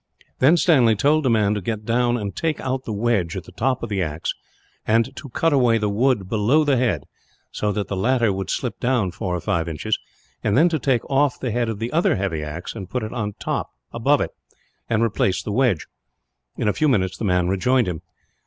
Then 0.39 0.57
Stanley 0.57 0.95
told 0.95 1.23
the 1.23 1.29
man 1.29 1.53
to 1.53 1.61
get 1.61 1.85
down 1.85 2.17
and 2.17 2.35
take 2.35 2.59
out 2.59 2.85
the 2.85 2.91
wedge, 2.91 3.37
at 3.37 3.43
the 3.43 3.51
top 3.51 3.83
of 3.83 3.89
the 3.89 4.01
axe; 4.01 4.33
and 4.83 5.15
to 5.15 5.29
cut 5.29 5.53
away 5.53 5.77
the 5.77 5.91
wood 5.91 6.27
below 6.27 6.63
the 6.63 6.75
head, 6.75 7.03
so 7.51 7.71
that 7.71 7.87
the 7.87 7.95
latter 7.95 8.33
would 8.33 8.49
slip 8.49 8.79
down, 8.79 9.11
four 9.11 9.35
or 9.35 9.39
five 9.39 9.67
inches; 9.69 9.99
then 10.41 10.69
to 10.69 10.79
take 10.79 11.07
off 11.07 11.39
the 11.39 11.51
head 11.51 11.69
of 11.69 11.77
the 11.77 11.91
other 11.93 12.15
heavy 12.15 12.41
axe 12.41 12.73
and 12.73 12.89
put 12.89 13.03
it 13.03 13.13
on 13.13 13.35
above 13.93 14.21
it, 14.21 14.31
and 14.89 15.03
replace 15.03 15.43
the 15.43 15.51
wedge. 15.51 15.85
In 16.57 16.67
a 16.67 16.73
few 16.73 16.87
minutes, 16.89 17.15
the 17.15 17.25
man 17.25 17.47
rejoined 17.47 17.87
him. 17.87 18.01